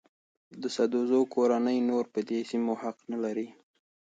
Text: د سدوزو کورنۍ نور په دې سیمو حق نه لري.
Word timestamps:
د 0.61 0.63
سدوزو 0.75 1.19
کورنۍ 1.33 1.77
نور 1.89 2.03
په 2.13 2.19
دې 2.29 2.39
سیمو 2.49 2.73
حق 2.81 2.97
نه 3.11 3.17
لري. 3.23 3.47